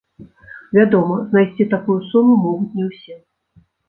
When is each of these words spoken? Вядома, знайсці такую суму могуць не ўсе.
Вядома, 0.77 1.17
знайсці 1.33 1.67
такую 1.73 1.97
суму 2.13 2.33
могуць 2.47 2.75
не 2.81 2.87
ўсе. 2.89 3.15